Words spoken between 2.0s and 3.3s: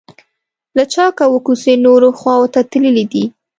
خواو ته تللي دي.